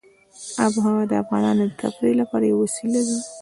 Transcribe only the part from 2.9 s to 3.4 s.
ده.